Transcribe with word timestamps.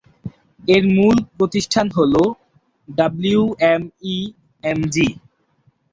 এর 0.67 0.83
মূল 0.95 1.17
প্রতিষ্ঠান 1.37 1.87
হলো 1.97 2.23
ডাব্লিউএমই-এমজি। 2.89 4.19